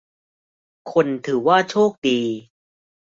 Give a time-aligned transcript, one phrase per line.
[0.91, 2.19] คนถือว่าโชคดี